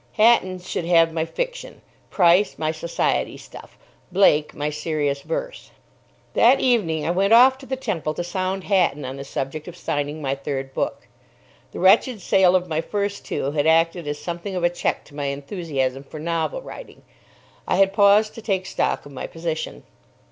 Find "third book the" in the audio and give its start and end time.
10.33-11.79